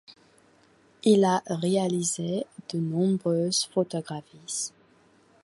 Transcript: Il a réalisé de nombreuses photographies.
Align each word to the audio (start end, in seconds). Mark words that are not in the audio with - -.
Il 1.03 1.23
a 1.25 1.43
réalisé 1.47 2.47
de 2.73 2.79
nombreuses 2.79 3.69
photographies. 3.71 4.71